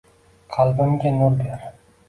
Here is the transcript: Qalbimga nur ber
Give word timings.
Qalbimga 0.55 1.13
nur 1.19 1.39
ber 1.43 1.71